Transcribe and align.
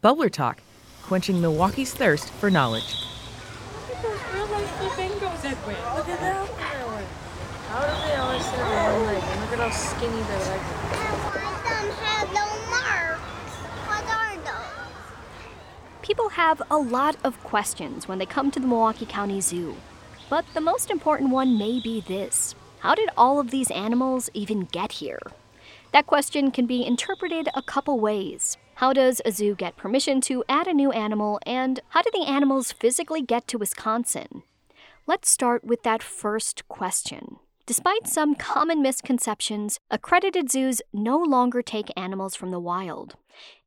Bubbler 0.00 0.30
Talk, 0.30 0.62
quenching 1.02 1.40
Milwaukee's 1.40 1.92
thirst 1.92 2.30
for 2.30 2.52
knowledge. 2.52 2.94
Look 3.88 3.96
at 3.96 4.02
those 4.04 4.20
real 4.32 4.46
life 4.46 4.94
flamingos, 4.94 5.44
Edwin. 5.44 5.76
Look 5.96 6.08
at 6.08 6.20
that. 6.20 6.48
How 7.68 7.80
do 7.80 8.06
they 8.06 8.14
always 8.14 8.44
say 8.44 8.58
one 8.58 9.06
leg? 9.06 9.22
And 9.24 9.40
look 9.40 9.52
at 9.52 9.58
how 9.58 9.70
skinny 9.70 10.22
their 10.22 10.38
legs 10.38 10.48
are. 10.48 11.32
Some 11.66 11.90
have 11.90 12.28
no 12.32 12.46
marks. 12.70 13.20
What 13.88 14.04
are 14.04 14.36
those? 14.36 16.06
People 16.06 16.28
have 16.28 16.62
a 16.70 16.76
lot 16.78 17.16
of 17.24 17.42
questions 17.42 18.06
when 18.06 18.18
they 18.18 18.26
come 18.26 18.52
to 18.52 18.60
the 18.60 18.68
Milwaukee 18.68 19.04
County 19.04 19.40
Zoo. 19.40 19.74
But 20.30 20.44
the 20.54 20.60
most 20.60 20.92
important 20.92 21.30
one 21.30 21.58
may 21.58 21.80
be 21.80 22.02
this 22.02 22.54
How 22.78 22.94
did 22.94 23.08
all 23.16 23.40
of 23.40 23.50
these 23.50 23.72
animals 23.72 24.30
even 24.32 24.66
get 24.66 24.92
here? 24.92 25.18
That 25.92 26.06
question 26.06 26.52
can 26.52 26.66
be 26.66 26.86
interpreted 26.86 27.48
a 27.52 27.62
couple 27.62 27.98
ways. 27.98 28.56
How 28.78 28.92
does 28.92 29.20
a 29.24 29.32
zoo 29.32 29.56
get 29.56 29.76
permission 29.76 30.20
to 30.20 30.44
add 30.48 30.68
a 30.68 30.72
new 30.72 30.92
animal, 30.92 31.40
and 31.44 31.80
how 31.88 32.00
do 32.00 32.10
the 32.12 32.28
animals 32.28 32.70
physically 32.70 33.22
get 33.22 33.48
to 33.48 33.58
Wisconsin? 33.58 34.44
Let's 35.04 35.28
start 35.28 35.64
with 35.64 35.82
that 35.82 36.00
first 36.00 36.68
question. 36.68 37.38
Despite 37.66 38.06
some 38.06 38.36
common 38.36 38.80
misconceptions, 38.80 39.80
accredited 39.90 40.48
zoos 40.48 40.80
no 40.92 41.18
longer 41.18 41.60
take 41.60 41.90
animals 41.96 42.36
from 42.36 42.52
the 42.52 42.60
wild. 42.60 43.16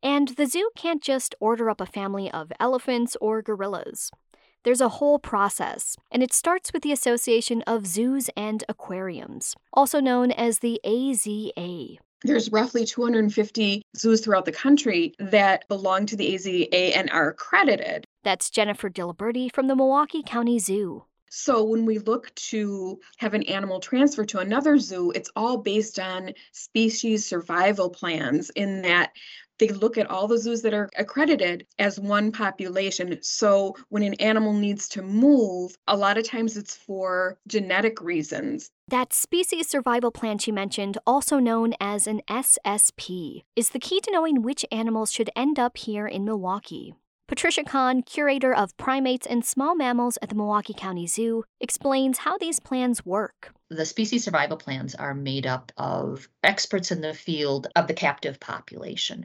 And 0.01 0.29
the 0.29 0.45
zoo 0.45 0.70
can't 0.77 1.03
just 1.03 1.35
order 1.41 1.70
up 1.70 1.81
a 1.81 1.85
family 1.85 2.31
of 2.31 2.53
elephants 2.57 3.17
or 3.20 3.41
gorillas. 3.41 4.12
There's 4.63 4.79
a 4.79 4.95
whole 4.95 5.20
process, 5.20 5.98
and 6.09 6.23
it 6.23 6.31
starts 6.31 6.71
with 6.71 6.84
the 6.84 6.93
Association 6.93 7.63
of 7.63 7.85
Zoos 7.85 8.29
and 8.37 8.63
Aquariums, 8.70 9.57
also 9.73 9.99
known 9.99 10.31
as 10.31 10.59
the 10.59 10.79
AZA. 10.85 11.98
There's 12.23 12.52
roughly 12.52 12.85
250 12.85 13.81
zoos 13.98 14.21
throughout 14.21 14.45
the 14.45 14.52
country 14.52 15.13
that 15.20 15.67
belong 15.67 16.05
to 16.07 16.16
the 16.16 16.35
AZA 16.35 16.95
and 16.95 17.09
are 17.09 17.29
accredited. 17.29 18.05
That's 18.23 18.49
Jennifer 18.49 18.89
Diliberti 18.89 19.52
from 19.53 19.67
the 19.67 19.75
Milwaukee 19.75 20.21
County 20.23 20.60
Zoo. 20.60 21.05
So 21.34 21.63
when 21.63 21.85
we 21.85 21.98
look 21.98 22.34
to 22.35 22.99
have 23.18 23.34
an 23.34 23.43
animal 23.43 23.79
transfer 23.79 24.26
to 24.26 24.40
another 24.40 24.77
zoo, 24.77 25.12
it's 25.12 25.32
all 25.35 25.57
based 25.57 25.98
on 25.98 26.34
species 26.51 27.26
survival 27.26 27.90
plans 27.90 28.49
in 28.49 28.82
that 28.82 29.13
they 29.62 29.70
look 29.70 29.98
at 29.98 30.09
all 30.09 30.27
the 30.27 30.40
zoos 30.40 30.63
that 30.63 30.73
are 30.73 30.90
accredited 30.98 31.67
as 31.77 31.99
one 31.99 32.31
population. 32.31 33.17
So 33.21 33.76
when 33.90 34.01
an 34.01 34.15
animal 34.15 34.54
needs 34.54 34.90
to 34.90 35.04
move, 35.04 35.77
a 35.87 35.95
lot 35.95 36.17
of 36.17 36.27
times 36.27 36.57
it's 36.57 36.76
for 36.76 37.37
genetic 37.48 38.01
reasons. 38.01 38.71
That 38.87 39.13
species 39.13 39.70
survival 39.70 40.12
plan 40.12 40.39
she 40.39 40.51
mentioned, 40.51 40.98
also 41.05 41.37
known 41.37 41.76
as 41.79 42.07
an 42.07 42.21
SSP, 42.27 43.43
is 43.55 43.70
the 43.70 43.79
key 43.79 44.01
to 44.01 44.12
knowing 44.12 44.41
which 44.41 44.65
animals 44.71 45.12
should 45.12 45.29
end 45.35 45.59
up 45.59 45.77
here 45.77 46.07
in 46.07 46.26
Milwaukee. 46.26 46.95
Patricia 47.32 47.63
Kahn, 47.63 48.01
curator 48.01 48.54
of 48.54 48.76
primates 48.76 49.26
and 49.26 49.46
small 49.46 49.74
mammals 49.74 50.18
at 50.21 50.27
the 50.27 50.35
Milwaukee 50.35 50.74
County 50.74 51.07
Zoo, 51.07 51.46
explains 51.62 52.18
how 52.18 52.38
these 52.38 52.60
plans 52.60 53.05
work. 53.05 53.54
The 53.70 53.85
species 53.85 54.26
survival 54.26 54.57
plans 54.57 54.96
are 54.96 55.13
made 55.13 55.48
up 55.48 55.71
of 55.77 56.27
experts 56.43 56.91
in 56.91 56.99
the 56.99 57.13
field 57.13 57.68
of 57.73 57.88
the 57.88 57.93
captive 57.93 58.38
population. 58.41 59.23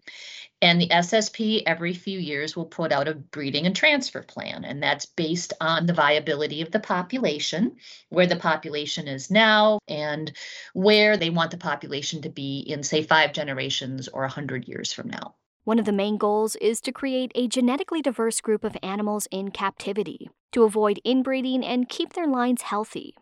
And 0.63 0.81
the 0.81 0.87
SSP 0.87 1.65
every 1.67 1.95
few 1.95 2.21
years 2.21 2.55
will 2.55 2.67
put 2.67 2.93
out 2.93 3.09
a 3.09 3.15
breeding 3.15 3.67
and 3.67 3.75
transfer 3.75 4.23
plan, 4.23 4.65
and 4.65 4.81
that's 4.81 5.07
based 5.07 5.55
on 5.61 5.87
the 5.87 5.93
viability 5.93 6.63
of 6.63 6.71
the 6.71 6.79
population, 6.79 7.75
where 8.11 8.29
the 8.29 8.37
population 8.37 9.09
is 9.09 9.33
now, 9.33 9.81
and 9.89 10.31
where 10.75 11.17
they 11.17 11.31
want 11.31 11.51
the 11.51 11.57
population 11.57 12.23
to 12.23 12.31
be 12.31 12.61
in, 12.61 12.85
say, 12.85 13.03
five 13.03 13.33
generations 13.33 14.07
or 14.07 14.21
100 14.21 14.69
years 14.69 14.93
from 14.93 15.09
now. 15.09 15.35
One 15.67 15.81
of 15.81 15.85
the 15.85 15.91
main 15.91 16.17
goals 16.17 16.55
is 16.61 16.81
to 16.83 16.93
create 16.93 17.33
a 17.35 17.49
genetically 17.49 18.01
diverse 18.01 18.41
group 18.41 18.63
of 18.63 18.77
animals 18.85 19.27
in 19.33 19.51
captivity, 19.51 20.31
to 20.53 20.63
avoid 20.63 21.01
inbreeding 21.05 21.65
and 21.65 21.89
keep 21.89 22.13
their 22.13 22.29
lines 22.29 22.63
healthy. 22.63 23.17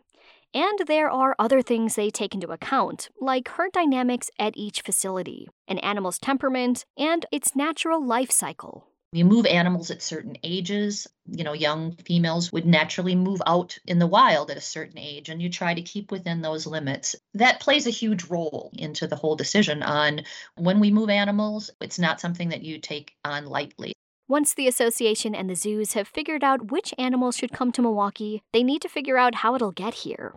And 0.53 0.77
there 0.85 1.09
are 1.09 1.35
other 1.39 1.63
things 1.63 1.95
they 1.95 2.11
take 2.11 2.35
into 2.35 2.51
account, 2.51 3.09
like 3.19 3.47
herd 3.47 3.71
dynamics 3.71 4.29
at 4.37 4.55
each 4.55 4.81
facility, 4.81 5.47
an 5.67 5.79
animal's 5.79 6.19
temperament, 6.19 6.85
and 6.95 7.25
its 7.31 7.55
natural 7.55 8.05
life 8.05 8.29
cycle. 8.29 8.89
You 9.15 9.23
move 9.23 9.45
animals 9.45 9.91
at 9.91 10.01
certain 10.01 10.35
ages. 10.43 11.07
You 11.25 11.45
know, 11.45 11.53
young 11.53 11.95
females 11.95 12.51
would 12.51 12.65
naturally 12.65 13.15
move 13.15 13.41
out 13.47 13.77
in 13.87 13.97
the 13.97 14.07
wild 14.07 14.51
at 14.51 14.57
a 14.57 14.61
certain 14.61 14.97
age, 14.97 15.29
and 15.29 15.41
you 15.41 15.49
try 15.49 15.73
to 15.73 15.81
keep 15.81 16.11
within 16.11 16.41
those 16.41 16.67
limits. 16.67 17.15
That 17.33 17.61
plays 17.61 17.87
a 17.87 17.91
huge 17.91 18.25
role 18.25 18.71
into 18.73 19.07
the 19.07 19.15
whole 19.15 19.37
decision 19.37 19.83
on 19.83 20.23
when 20.57 20.81
we 20.81 20.91
move 20.91 21.09
animals. 21.09 21.71
It's 21.79 21.97
not 21.97 22.19
something 22.19 22.49
that 22.49 22.63
you 22.63 22.77
take 22.77 23.13
on 23.23 23.45
lightly. 23.45 23.93
Once 24.27 24.53
the 24.53 24.67
association 24.67 25.33
and 25.33 25.49
the 25.49 25.55
zoos 25.55 25.93
have 25.93 26.09
figured 26.09 26.43
out 26.43 26.69
which 26.69 26.93
animals 26.97 27.37
should 27.37 27.53
come 27.53 27.71
to 27.71 27.81
Milwaukee, 27.81 28.43
they 28.51 28.63
need 28.63 28.81
to 28.81 28.89
figure 28.89 29.17
out 29.17 29.35
how 29.35 29.55
it'll 29.55 29.71
get 29.71 29.93
here. 29.93 30.35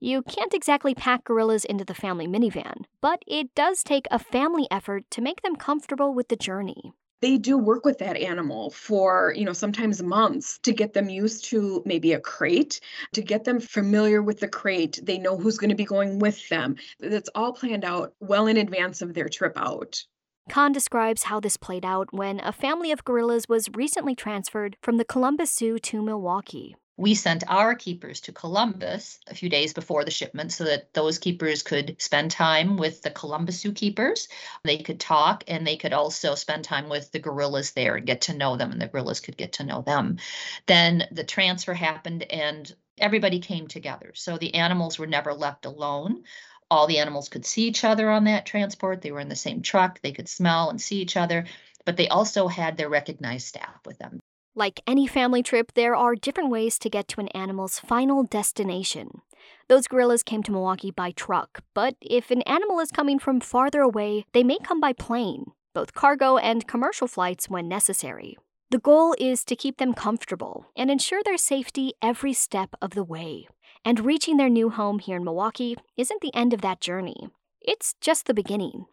You 0.00 0.20
can't 0.20 0.52
exactly 0.52 0.94
pack 0.94 1.24
gorillas 1.24 1.64
into 1.64 1.86
the 1.86 1.94
family 1.94 2.26
minivan, 2.26 2.84
but 3.00 3.22
it 3.26 3.54
does 3.54 3.82
take 3.82 4.06
a 4.10 4.18
family 4.18 4.68
effort 4.70 5.10
to 5.12 5.22
make 5.22 5.40
them 5.40 5.56
comfortable 5.56 6.12
with 6.12 6.28
the 6.28 6.36
journey 6.36 6.92
they 7.20 7.36
do 7.36 7.58
work 7.58 7.84
with 7.84 7.98
that 7.98 8.16
animal 8.16 8.70
for 8.70 9.34
you 9.36 9.44
know 9.44 9.52
sometimes 9.52 10.02
months 10.02 10.58
to 10.62 10.72
get 10.72 10.92
them 10.92 11.08
used 11.08 11.44
to 11.46 11.82
maybe 11.84 12.12
a 12.12 12.20
crate 12.20 12.80
to 13.12 13.22
get 13.22 13.44
them 13.44 13.60
familiar 13.60 14.22
with 14.22 14.40
the 14.40 14.48
crate 14.48 14.98
they 15.02 15.18
know 15.18 15.36
who's 15.36 15.58
going 15.58 15.70
to 15.70 15.76
be 15.76 15.84
going 15.84 16.18
with 16.18 16.48
them. 16.48 16.76
That's 17.00 17.30
all 17.34 17.52
planned 17.52 17.84
out 17.84 18.14
well 18.20 18.46
in 18.46 18.56
advance 18.56 19.02
of 19.02 19.14
their 19.14 19.28
trip 19.28 19.52
out. 19.56 20.02
Kahn 20.48 20.72
describes 20.72 21.24
how 21.24 21.40
this 21.40 21.56
played 21.56 21.84
out 21.84 22.08
when 22.12 22.40
a 22.40 22.52
family 22.52 22.90
of 22.90 23.04
gorillas 23.04 23.48
was 23.48 23.68
recently 23.74 24.14
transferred 24.14 24.76
from 24.82 24.96
the 24.96 25.04
Columbus 25.04 25.54
Zoo 25.54 25.78
to 25.78 26.02
Milwaukee 26.02 26.74
we 26.98 27.14
sent 27.14 27.44
our 27.46 27.76
keepers 27.76 28.20
to 28.20 28.32
Columbus 28.32 29.20
a 29.28 29.34
few 29.34 29.48
days 29.48 29.72
before 29.72 30.04
the 30.04 30.10
shipment 30.10 30.52
so 30.52 30.64
that 30.64 30.92
those 30.94 31.16
keepers 31.16 31.62
could 31.62 31.94
spend 32.02 32.32
time 32.32 32.76
with 32.76 33.02
the 33.02 33.10
Columbus 33.12 33.60
zoo 33.60 33.72
keepers. 33.72 34.26
They 34.64 34.78
could 34.78 34.98
talk 34.98 35.44
and 35.46 35.64
they 35.64 35.76
could 35.76 35.92
also 35.92 36.34
spend 36.34 36.64
time 36.64 36.88
with 36.88 37.12
the 37.12 37.20
gorillas 37.20 37.70
there 37.70 37.94
and 37.94 38.04
get 38.04 38.22
to 38.22 38.36
know 38.36 38.56
them, 38.56 38.72
and 38.72 38.82
the 38.82 38.88
gorillas 38.88 39.20
could 39.20 39.36
get 39.36 39.52
to 39.54 39.64
know 39.64 39.80
them. 39.82 40.18
Then 40.66 41.06
the 41.12 41.22
transfer 41.22 41.72
happened 41.72 42.24
and 42.32 42.74
everybody 42.98 43.38
came 43.38 43.68
together. 43.68 44.10
So 44.14 44.36
the 44.36 44.56
animals 44.56 44.98
were 44.98 45.06
never 45.06 45.32
left 45.32 45.66
alone. 45.66 46.24
All 46.68 46.88
the 46.88 46.98
animals 46.98 47.28
could 47.28 47.46
see 47.46 47.62
each 47.62 47.84
other 47.84 48.10
on 48.10 48.24
that 48.24 48.44
transport. 48.44 49.02
They 49.02 49.12
were 49.12 49.20
in 49.20 49.28
the 49.28 49.36
same 49.36 49.62
truck. 49.62 50.00
They 50.00 50.12
could 50.12 50.28
smell 50.28 50.68
and 50.68 50.82
see 50.82 50.96
each 50.96 51.16
other, 51.16 51.46
but 51.84 51.96
they 51.96 52.08
also 52.08 52.48
had 52.48 52.76
their 52.76 52.88
recognized 52.88 53.46
staff 53.46 53.78
with 53.86 53.98
them. 53.98 54.18
Like 54.54 54.80
any 54.86 55.06
family 55.06 55.42
trip, 55.42 55.72
there 55.74 55.94
are 55.94 56.14
different 56.14 56.50
ways 56.50 56.78
to 56.80 56.90
get 56.90 57.08
to 57.08 57.20
an 57.20 57.28
animal's 57.28 57.78
final 57.78 58.24
destination. 58.24 59.22
Those 59.68 59.86
gorillas 59.86 60.22
came 60.22 60.42
to 60.44 60.52
Milwaukee 60.52 60.90
by 60.90 61.12
truck, 61.12 61.60
but 61.74 61.94
if 62.00 62.30
an 62.30 62.42
animal 62.42 62.80
is 62.80 62.90
coming 62.90 63.18
from 63.18 63.40
farther 63.40 63.80
away, 63.80 64.24
they 64.32 64.42
may 64.42 64.58
come 64.58 64.80
by 64.80 64.92
plane, 64.92 65.52
both 65.74 65.94
cargo 65.94 66.38
and 66.38 66.66
commercial 66.66 67.06
flights 67.06 67.48
when 67.48 67.68
necessary. 67.68 68.36
The 68.70 68.78
goal 68.78 69.14
is 69.18 69.44
to 69.44 69.56
keep 69.56 69.78
them 69.78 69.94
comfortable 69.94 70.66
and 70.76 70.90
ensure 70.90 71.22
their 71.22 71.38
safety 71.38 71.94
every 72.02 72.32
step 72.32 72.74
of 72.82 72.90
the 72.90 73.04
way. 73.04 73.46
And 73.84 74.00
reaching 74.00 74.36
their 74.36 74.50
new 74.50 74.70
home 74.70 74.98
here 74.98 75.16
in 75.16 75.24
Milwaukee 75.24 75.76
isn't 75.96 76.20
the 76.20 76.34
end 76.34 76.52
of 76.52 76.60
that 76.62 76.80
journey, 76.80 77.28
it's 77.60 77.94
just 78.00 78.26
the 78.26 78.34
beginning. 78.34 78.86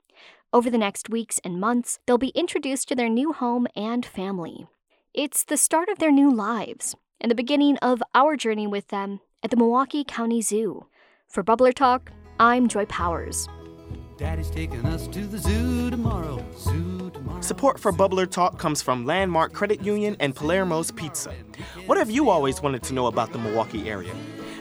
Over 0.53 0.69
the 0.69 0.77
next 0.77 1.09
weeks 1.09 1.39
and 1.43 1.59
months, 1.59 1.99
they'll 2.05 2.17
be 2.17 2.29
introduced 2.29 2.87
to 2.87 2.95
their 2.95 3.09
new 3.09 3.33
home 3.33 3.67
and 3.75 4.05
family. 4.05 4.67
It's 5.18 5.46
the 5.46 5.56
start 5.56 5.88
of 5.88 6.00
their 6.00 6.12
new 6.12 6.30
lives 6.30 6.94
and 7.22 7.31
the 7.31 7.36
beginning 7.36 7.78
of 7.78 8.03
our 8.14 8.36
journey 8.36 8.68
with 8.68 8.90
them 8.90 9.22
at 9.44 9.50
the 9.50 9.56
Milwaukee 9.56 10.03
County 10.03 10.42
Zoo. 10.42 10.88
For 11.30 11.42
Bubbler 11.42 11.74
Talk, 11.74 12.12
I'm 12.38 12.68
Joy 12.68 12.86
Powers. 12.88 13.48
Daddy's 14.18 14.50
taking 14.50 14.86
us 14.86 15.08
to 15.08 15.22
the 15.22 15.38
zoo 15.38 15.90
tomorrow. 15.90 16.44
Zoo 16.58 17.09
tomorrow. 17.12 17.40
Support 17.40 17.80
for 17.80 17.94
Bubbler 17.94 18.30
Talk 18.30 18.59
comes 18.59 18.81
from 18.81 19.06
Landmark 19.06 19.53
Credit 19.53 19.81
Union 19.81 20.17
and 20.20 20.35
Palermo's 20.35 20.91
Pizza. 20.91 21.34
What 21.85 21.97
have 21.97 22.11
you 22.11 22.29
always 22.29 22.61
wanted 22.61 22.84
to 22.84 22.94
know 22.94 23.08
about 23.08 23.32
the 23.32 23.40
Milwaukee 23.40 23.90
area? 23.90 24.14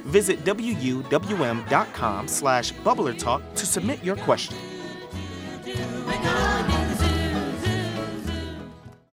Visit 0.04 0.44
wuwm.com 0.44 2.28
slash 2.28 2.72
bubblertalk 2.72 3.56
to 3.56 3.66
submit 3.66 4.04
your 4.04 4.14
question. 4.18 4.56